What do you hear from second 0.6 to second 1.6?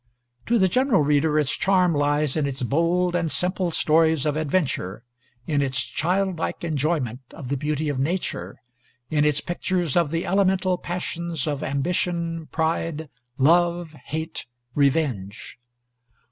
general reader its